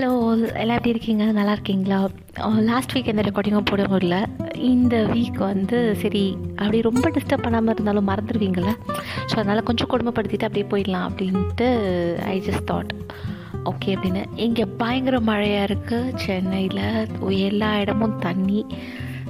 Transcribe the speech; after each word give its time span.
Hello 0.00 0.18
எல்லாம் 0.60 0.76
எப்படி 0.76 0.92
இருக்கீங்க? 0.92 1.24
நல்லா 1.38 1.54
இருக்கீங்களா? 1.56 1.98
லாஸ்ட் 2.68 2.92
வீக் 2.94 3.10
எந்த 3.12 3.22
ரெக்கார்டிங்கும் 3.26 3.66
போட 3.70 3.82
முடியல. 3.92 4.16
இந்த 4.68 4.94
வீக் 5.10 5.40
வந்து 5.50 5.78
சரி 6.02 6.22
அப்படி 6.60 6.78
ரொம்ப 6.86 7.10
டிஸ்டர்ப் 7.16 7.44
பண்ணாமல் 7.46 7.72
இருந்தாலும் 7.74 8.08
மறந்துடுவீங்கள 8.10 8.70
ஸோ 9.30 9.34
அதனால் 9.40 9.66
கொஞ்சம் 9.70 9.90
கொடுமைப்படுத்திட்டு 9.94 10.48
அப்படியே 10.48 10.66
போயிடலாம் 10.72 11.06
அப்படின்ட்டு 11.08 11.68
ஐ 12.32 12.36
ஜஸ்ட் 12.46 12.66
தாட் 12.70 12.94
ஓகே 13.72 13.90
அப்படின்னு. 13.96 14.22
இங்கே 14.46 14.66
பயங்கர 14.82 15.20
மழையாக 15.30 15.68
இருக்குது 15.70 16.16
சென்னையில் 16.24 16.84
எல்லா 17.48 17.70
இடமும் 17.82 18.18
தண்ணி. 18.26 18.62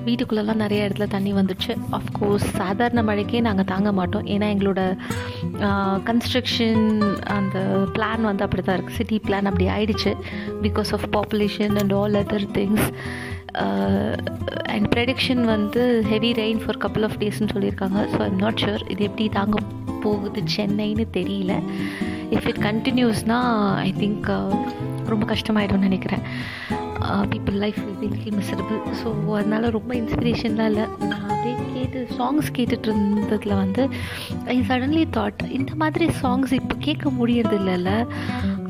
வீட்டுக்குள்ளெல்லாம் 0.06 0.60
நிறைய 0.62 0.86
இடத்துல 0.86 1.06
தண்ணி 1.14 1.32
வந்துடுச்சு 1.38 1.72
ஆஃப்கோர்ஸ் 1.98 2.46
சாதாரண 2.58 3.00
மழைக்கே 3.08 3.40
நாங்கள் 3.48 3.68
தாங்க 3.72 3.90
மாட்டோம். 3.98 4.26
ஏன்னா 4.34 4.46
எங்களோட 4.54 4.80
கன்ஸ்ட்ரக்ஷன் 6.10 6.84
அந்த 7.38 7.58
பிளான் 7.96 8.28
வந்து 8.30 8.44
அப்படி 8.46 8.62
தான் 8.68 8.78
இருக்குது 8.78 8.98
சிட்டி 9.00 9.18
பிளான் 9.26 9.50
அப்படி 9.50 9.66
ஆயிடுச்சு. 9.76 10.12
Because 10.66 10.92
of 10.98 11.06
population 11.16 11.76
and 11.82 11.94
all 12.00 12.18
other 12.22 12.48
things 12.58 12.86
and 14.74 14.88
prediction 14.94 15.42
வந்து 15.54 15.82
heavy 16.12 16.32
rain 16.42 16.60
for 16.64 16.80
couple 16.84 17.06
of 17.08 17.18
டேஸ்ன்னு 17.22 17.52
சொல்லியிருக்காங்க. 17.54 18.00
ஸோ 18.14 18.20
ஐம் 18.28 18.40
நாட் 18.44 18.60
ஷுர் 18.64 18.84
இது 18.94 19.02
எப்படி 19.10 19.26
தாங்க 19.38 19.56
போகுது 20.04 20.42
சென்னைன்னு 20.56 21.06
தெரியல. 21.18 21.54
இஃப் 22.36 22.46
இட் 22.50 22.62
கண்டினியூஸ்னால் 22.68 23.50
ஐ 23.88 23.90
திங்க் 24.02 24.30
ரொம்ப 25.12 25.24
கஷ்டமாயிடும்னு 25.32 25.88
நினைக்கிறேன். 25.88 26.24
People 27.32 27.56
life 27.64 27.80
will 28.00 28.36
miserable 28.38 28.80
so 29.00 29.08
அதனால் 29.38 29.66
ரொம்ப 29.78 29.92
இன்ஸ்பிரேஷன்லாம் 30.00 30.70
இல்லை. 30.72 30.86
நான் 31.10 31.26
அப்படியே 31.32 31.56
கேட்டு 31.74 32.00
சாங்ஸ் 32.18 32.48
கேட்டுட்டு 32.56 32.88
இருந்ததில் 32.90 33.54
வந்து 33.62 33.82
ஐ 34.54 34.56
சடன்லி 34.70 35.04
தாட் 35.16 35.42
இந்த 35.58 35.72
மாதிரி 35.82 36.06
சாங்ஸ் 36.22 36.52
இப்போ 36.60 36.76
கேட்க 36.86 37.10
முடியறது 37.18 37.58
இல்லைல்ல 37.60 37.92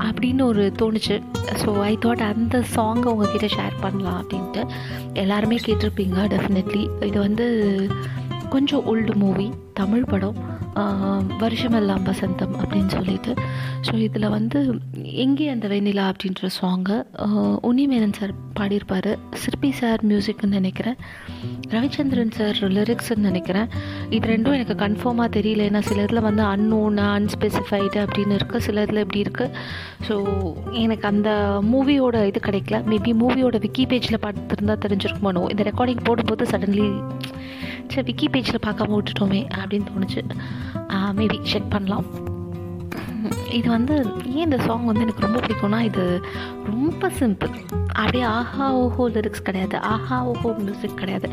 அப்படின்னு 0.06 0.42
ஒரு 0.50 0.65
தோணுச்சு. 0.81 1.17
ஸோ 1.62 1.70
ஐ 1.91 1.92
தாட் 2.05 2.25
அந்த 2.31 2.59
சாங்கை 2.77 3.09
உங்ககிட்ட 3.12 3.48
ஷேர் 3.56 3.77
பண்ணலாம் 3.84 4.19
அப்படின்ட்டு 4.23 4.62
எல்லாருமே 5.25 5.59
கேட்டிருப்பீங்க 5.67 6.27
டெஃபினெட்லி 6.34 6.84
இது 7.11 7.19
வந்து 7.27 7.47
கொஞ்சம் 8.55 8.84
ஓல்டு 8.93 9.15
மூவி 9.25 9.48
தமிழ் 9.81 10.09
படம். 10.12 10.39
வருஷமெல்லாம் 11.43 12.05
வசந்தம் 12.09 12.55
அப்படின்னு 12.61 12.93
சொல்லிட்டு. 12.97 13.33
ஸோ 13.87 13.93
இதில் 14.07 14.27
வந்து 14.37 14.59
எங்கே 15.25 15.47
அந்த 15.55 15.67
வெண்ணிலா 15.73 16.05
அப்படின்ற 16.12 16.49
சாங்கை 16.59 16.99
உன்னிமேனன் 17.69 18.17
சார் 18.19 18.33
பாடியிருப்பார். 18.59 19.11
சிற்பி 19.43 19.71
சார் 19.81 20.01
மியூசிக்னு 20.11 20.59
நினைக்கிறேன். 20.59 20.99
ரவிச்சந்திரன் 21.75 22.35
சார் 22.39 22.59
லிரிக்ஸ்ன்னு 22.77 23.29
நினைக்கிறேன். 23.31 23.69
இது 24.17 24.31
ரெண்டும் 24.33 24.57
எனக்கு 24.59 24.77
கன்ஃபார்மாக 24.85 25.29
தெரியல. 25.39 25.67
ஏன்னா 25.71 25.83
சில 25.91 26.05
இதில் 26.07 26.27
வந்து 26.29 26.45
அன்னோனா 26.53 27.07
அன்ஸ்பெசிஃபைடு 27.19 27.99
அப்படின்னு 28.05 28.37
இருக்குது 28.39 28.67
சில 28.69 28.83
இதில் 28.87 29.03
இப்படி 29.05 29.25
இருக்குது 29.27 29.55
ஸோ 30.09 30.17
எனக்கு 30.84 31.07
அந்த 31.12 31.31
மூவியோட 31.73 32.17
இது 32.31 32.41
கிடைக்கல. 32.49 32.79
மேபி 32.93 33.15
மூவியோட 33.25 33.59
விக்கி 33.67 33.87
பேஜில் 33.93 34.23
பார்த்துருந்தா 34.27 34.77
தெரிஞ்சிருக்குமானோ 34.87 35.45
இந்த 35.55 35.65
ரெக்கார்டிங் 35.71 36.07
போடும்போது 36.11 36.47
சடன்லி 36.55 36.89
சரி 37.93 38.07
விக்கி 38.11 38.27
பேஜில் 38.35 38.65
பார்க்காம 38.67 38.97
விட்டுட்டோமே 38.99 39.41
அப்படின்னு 39.61 39.89
தோணுச்சு. 39.93 40.23
மேபி 41.21 41.39
செக் 41.53 41.73
பண்ணலாம். 41.77 42.09
இது 43.59 43.69
வந்து 43.75 43.95
ஏன் 44.35 44.45
இந்த 44.47 44.59
சாங் 44.67 44.85
வந்து 44.89 45.05
எனக்கு 45.05 45.25
ரொம்ப 45.25 45.39
பிடிக்கும்னா 45.45 45.79
இது 45.89 46.05
ரொம்ப 46.69 47.11
சிம்பிள் 47.21 47.55
அப்படியே 48.01 48.25
ஆஹா 48.37 48.67
ஓஹோ 48.83 49.05
லிரிக்ஸ் 49.15 49.47
கிடையாது. 49.49 49.77
ஆஹா 49.93 50.19
ஓஹோ 50.31 50.51
மியூசிக் 50.67 51.01
கிடையாது. 51.01 51.29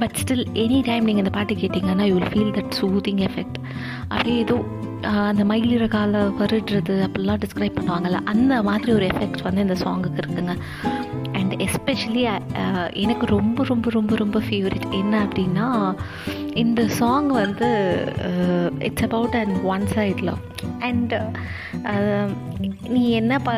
பட் 0.00 0.16
ஸ்டில் 0.22 0.44
எனி 0.64 0.78
டைம் 0.88 1.06
நீங்கள் 1.08 1.24
இந்த 1.24 1.34
பாட்டு 1.36 1.60
கேட்டிங்கன்னா 1.62 2.06
you 2.10 2.16
will 2.18 2.32
feel 2.32 2.54
that 2.58 2.74
soothing 2.80 3.22
effect 3.28 3.58
அப்படியே 4.08 4.36
ஏதோ 4.44 4.56
அந்த 5.30 5.44
மயிலிற 5.50 5.86
கால 5.94 6.18
வருடுறது 6.40 6.96
அப்படிலாம் 7.06 7.40
டிஸ்கிரைப் 7.44 7.78
பண்ணுவாங்கள்ல 7.78 8.18
அந்த 8.32 8.62
மாதிரி 8.68 8.90
ஒரு 8.98 9.06
எஃபெக்ட் 9.12 9.46
வந்து 9.48 9.64
இந்த 9.66 9.76
சாங்குக்கு 9.84 10.20
இருக்குங்க. 10.24 10.54
அண்ட் 11.52 11.62
எஸ்பெஷலி 11.62 12.22
uh, 12.54 12.86
எனக்கு 12.94 13.24
ரொம்ப 13.26 13.64
ரொம்ப 13.64 13.86
ரொம்ப 13.90 14.12
ரொம்ப 14.16 14.38
ஃபேவரட் 14.40 14.86
என்ன 14.92 15.14
அப்படின்னா 15.24 15.66
இந்த 16.54 16.88
சாங் 16.88 17.26
வந்து 17.26 17.68
it's 18.78 19.02
about 19.02 19.34
and 19.34 19.56
one 19.64 19.86
side 19.86 20.20
love 20.20 20.38
and 20.78 21.14
நீ 22.88 23.10
என்ன 23.10 23.38
ப 23.38 23.52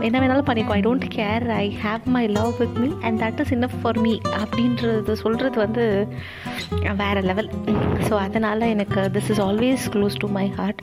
என்ன 0.00 0.16
வேணாலும் 0.20 0.48
பண்ணிக்கோ. 0.48 0.70
I 0.70 0.80
don't 0.80 1.06
care 1.14 1.50
I 1.50 1.76
have 1.84 2.04
my 2.04 2.26
love 2.26 2.52
with 2.58 2.76
me 2.76 2.88
and 3.02 3.20
that 3.20 3.40
is 3.40 3.54
enough 3.54 3.76
for 3.82 3.98
me 3.98 4.18
அப்படின்றது 4.38 5.12
சொல்கிறது 5.12 5.58
வந்து 5.58 6.08
வேறு 6.96 7.20
லெவல் 7.20 7.50
ஸோ 8.08 8.12
அதனால் 8.16 8.60
எனக்கு 8.60 9.00
this 9.00 9.30
is 9.30 9.40
always 9.40 9.84
close 9.92 10.18
to 10.18 10.28
my 10.28 10.48
heart 10.48 10.82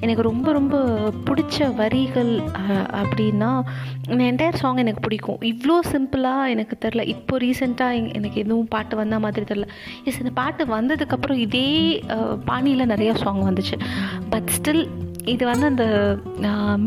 எனக்கு 0.00 0.22
ரொம்ப 0.22 0.52
ரொம்ப 0.52 0.76
பிடிச்ச 1.24 1.74
வரிகள் 1.74 2.40
அப்படின்னா 2.92 3.62
இந்த 4.08 4.24
என்டையர் 4.24 4.54
சாங் 4.54 4.76
எனக்கு 4.76 5.00
பிடிக்கும். 5.00 5.38
இவ்வளோ 5.40 5.78
சிம்பிளாக 5.92 6.48
எனக்கு 6.48 6.88
தெரில 6.88 7.06
இப்போ 7.06 7.38
ரீசெண்டாக 7.38 8.12
எனக்கு 8.12 8.40
எதுவும் 8.40 8.68
பாட்டு 8.68 8.96
வந்த 8.96 9.18
மாதிரி 9.18 9.54
தெரில 9.54 9.68
எஸ் 10.04 10.18
இந்த 10.18 10.30
பாட்டு 10.30 10.66
வந்ததுக்கப்புறம் 11.06 11.42
இதே 11.46 11.68
பாணியில் 12.48 12.90
நிறையா 12.92 13.12
சாங் 13.22 13.42
வந்துச்சு. 13.48 13.76
பட் 14.32 14.48
ஸ்டில் 14.56 14.84
இது 15.32 15.44
வந்து 15.50 15.66
அந்த 15.72 15.84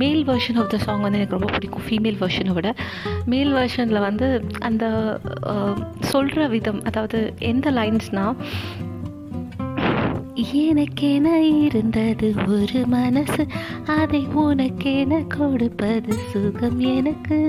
மேல் 0.02 0.22
வெர்ஷன் 0.30 0.60
ஆஃப் 0.62 0.70
த 0.74 0.78
சாங் 0.86 1.04
வந்து 1.06 1.20
எனக்கு 1.20 1.38
ரொம்ப 1.38 1.50
பிடிக்கும் 1.56 1.86
ஃபீமேல் 1.88 2.20
வெர்ஷனை 2.24 2.54
விட. 2.58 2.70
மேல் 3.32 3.52
வெர்ஷனில் 3.58 4.06
வந்து 4.08 4.28
அந்த 4.68 4.86
சொல்கிற 6.12 6.48
விதம் 6.56 6.82
அதாவது 6.90 7.20
எந்த 7.52 7.72
லைன்ஸ்னால் 7.80 8.38
எனக்கென 10.66 11.28
இருந்தது 11.66 12.28
ஒரு 12.58 12.82
மனசு 12.96 13.44
அதை 14.00 14.22
உனக்கென 14.44 15.22
கொடுப்பது 15.36 16.14
சுகம் 16.32 16.80
எனக்கு. 16.96 17.40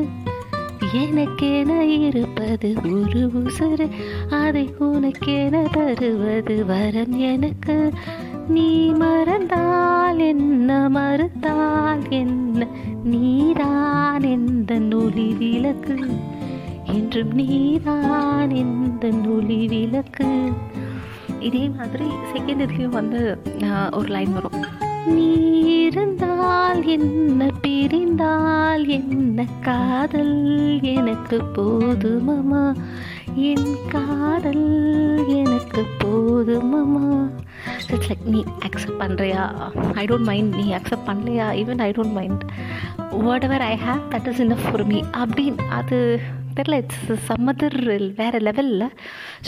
எனக்கென 0.81 1.81
இருப்பது 1.81 2.75
ஒரு 2.85 3.31
உசுறு. 3.35 3.89
அதை 4.31 4.75
உனக்கென 4.81 5.71
தருவது 5.73 6.67
வரம் 6.67 7.19
எனக்கு. 7.19 7.91
நீ 8.49 8.89
மறந்தால் 8.89 10.19
என்ன 10.19 10.89
மறுத்தால் 10.89 12.09
என்ன? 12.09 12.67
நீதான் 13.05 14.23
எந்த 14.23 14.75
நொலி 14.75 15.33
விளக்கு. 15.33 15.99
என்றும் 16.85 17.35
நீதான் 17.35 18.51
எந்த 18.51 19.09
நொலி 19.09 19.67
விளக்கு. 19.67 20.53
இதே 21.41 21.69
மாதிரி 21.69 22.05
செகண்ட் 22.05 22.67
இதுலேயும் 22.67 22.97
வந்து 22.99 23.39
ஒரு 23.93 24.09
லைன் 24.09 24.33
வரும். 24.33 24.65
நீ 25.07 25.35
இருந்தால் 25.81 26.85
என்ன 26.85 27.30
பிரிந்தால் 28.81 28.99
என்ன 28.99 29.47
காதல்? 29.63 30.37
எனக்கு 30.93 31.37
போதுமமா 31.57 32.63
என் 33.49 33.73
காதல் 33.89 34.67
எனக்கு 35.41 35.83
போதுமமா 36.03 37.05
இட்ஸ் 37.91 38.11
லைக் 38.11 38.25
நீ 38.25 38.41
அக்செப்ட் 38.67 39.01
பண்ணுறியா 39.01 39.43
ஐ 39.95 40.05
டோன்ட் 40.05 40.29
மைண்ட் 40.31 40.55
நீ 40.55 40.67
அக்செப்ட் 40.73 41.07
பண்ணலையா? 41.07 41.47
Even 41.61 41.79
I 41.79 41.91
don't 41.91 42.13
mind 42.13 42.45
whatever 43.43 43.61
I 43.63 43.75
have 43.77 44.03
that 44.11 44.29
is 44.29 44.41
in 44.41 44.57
for 44.63 44.87
me 44.87 45.01
அப்படின்னு 45.17 45.67
அது 45.71 45.99
தெரில 46.61 46.79
இட்ஸ் 46.85 47.27
சம்மதர் 47.31 47.79
வேறு 48.23 48.41
லெவலில் 48.49 48.89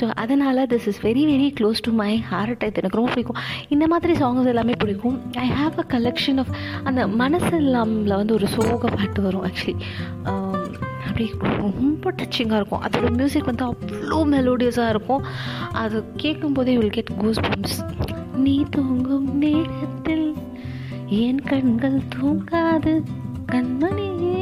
ஸோ 0.00 0.04
அதனால் 0.24 0.60
this 0.74 0.86
is 0.92 1.00
very 1.08 1.24
very 1.32 1.48
close 1.58 1.84
to 1.86 1.92
my 2.02 2.12
heart 2.30 2.64
இது 2.68 2.80
எனக்கு 2.82 2.98
ரொம்ப 2.98 3.10
பிடிக்கும். 3.14 3.38
இந்த 3.74 3.84
மாதிரி 3.92 4.14
சாங்ஸ் 4.22 4.50
எல்லாமே 4.52 4.74
பிடிக்கும். 4.82 5.16
I 5.44 5.46
have 5.60 5.76
a 5.82 5.86
collection 5.94 6.40
of 6.42 6.52
அந்த 6.88 7.02
மனசு 7.22 7.52
இல்லாமல் 7.64 8.18
வந்து 8.20 8.34
ஒரு 8.38 8.48
சோக 8.56 8.82
பாட்டு 8.96 9.22
வரும் 9.26 9.44
ஆக்சுவலி 9.48 9.76
அப்படி 11.06 11.24
ரொம்ப 11.62 12.12
டச்சிங்காக 12.18 12.58
இருக்கும். 12.60 12.82
அதோட 12.86 13.08
மியூசிக் 13.18 13.48
வந்து 13.50 13.64
அவ்வளோ 13.70 14.18
மெலோடியஸாக 14.34 14.92
இருக்கும். 14.94 15.24
அது 15.82 15.98
கேட்கும்போதே 16.22 16.76
வில் 16.80 16.94
கெட் 16.96 17.12
கூஸ் 17.20 17.42
பம்ப்ஸ் 17.48 17.78
நீ 18.44 18.56
தூங்கும் 18.76 19.28
நேரத்தில் 19.42 20.28
என் 21.24 21.42
கண்கள் 21.50 21.98
தூங்காது. 22.16 22.94
கண்மணியே 23.52 24.41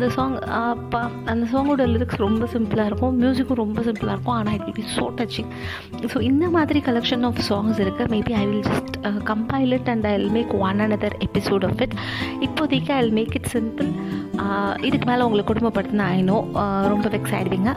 அந்த 0.00 0.12
சாங் 0.14 0.34
அப்பா 0.58 1.00
அந்த 1.30 1.44
சாங்கோட 1.52 1.84
லிரிக்ஸ் 1.94 2.20
ரொம்ப 2.22 2.44
சிம்பிளாக 2.52 2.90
இருக்கும். 2.90 3.14
மியூசிக்கும் 3.22 3.58
ரொம்ப 3.62 3.80
சிம்பிளாக 3.88 4.14
இருக்கும். 4.16 4.36
ஆனால் 4.36 4.54
it 4.56 4.64
will 4.66 4.76
be 4.78 4.84
so 4.94 5.04
touching 5.18 5.50
so 6.12 6.18
இந்த 6.28 6.44
மாதிரி 6.54 6.78
கலெக்ஷன் 6.86 7.24
ஆஃப் 7.28 7.40
சாங்ஸ் 7.48 7.80
இருக்குது 7.84 8.10
maybe 8.14 8.34
I 8.40 8.44
will 8.50 8.64
just 8.70 8.96
compile 9.30 9.72
it 9.78 9.90
and 9.94 10.06
I 10.10 10.12
will 10.16 10.32
make 10.38 10.52
one 10.68 10.80
another 10.84 11.16
episode 11.26 11.66
of 11.68 11.80
it 11.86 11.96
இப்போதைக்கு 12.46 12.92
I 12.96 13.00
will 13.02 13.16
make 13.20 13.34
it 13.40 13.50
simple 13.54 13.90
இதுக்கு 14.88 15.08
மேலே 15.10 15.24
உங்களை 15.28 15.44
குடும்பப்படுத்தினா 15.50 16.06
ஐனோ 16.18 16.38
ரொம்ப 16.94 17.08
வெக்ஸ் 17.16 17.34
ஆகிடுவீங்க 17.38 17.72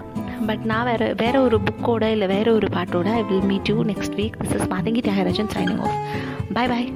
பட் 0.50 0.64
நான் 0.72 0.88
வேறு 0.92 1.10
வேறு 1.24 1.40
ஒரு 1.48 1.60
புக்கோட 1.70 2.12
இல்லை 2.18 2.30
வேறு 2.36 2.52
ஒரு 2.60 2.70
பாட்டோட 2.78 3.10
I 3.22 3.24
will 3.32 3.50
meet 3.54 3.72
you 3.74 3.78
next 3.94 4.18
week 4.22 4.38
this 4.44 4.56
is 4.60 4.70
Mathangi 4.76 5.04
Thiagarajan 5.10 5.52
signing 5.58 5.84
off 5.88 6.00
bye 6.58 6.72
bye 6.74 6.88